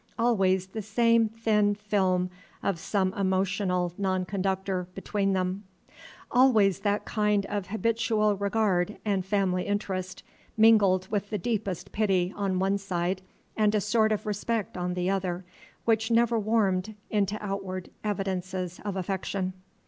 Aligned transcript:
Always 0.17 0.65
the 0.65 0.81
same 0.81 1.29
thin 1.29 1.75
film 1.75 2.31
of 2.63 2.79
some 2.79 3.13
emotional 3.13 3.93
non 3.99 4.25
conductor 4.25 4.87
between 4.95 5.33
them; 5.33 5.63
always 6.31 6.79
that 6.79 7.05
kind 7.05 7.45
of 7.45 7.67
habitual 7.67 8.35
regard 8.35 8.97
and 9.05 9.23
family 9.23 9.67
interest, 9.67 10.23
mingled 10.57 11.07
with 11.11 11.29
the 11.29 11.37
deepest 11.37 11.91
pity 11.91 12.33
on 12.35 12.57
one 12.57 12.79
side 12.79 13.21
and 13.55 13.75
a 13.75 13.79
sort 13.79 14.11
of 14.11 14.25
respect 14.25 14.75
on 14.75 14.95
the 14.95 15.07
other, 15.07 15.45
which 15.85 16.09
never 16.09 16.39
warmed 16.39 16.95
into 17.11 17.37
outward 17.39 17.91
evidences 18.03 18.81
of 18.83 18.95
affection. 18.95 19.53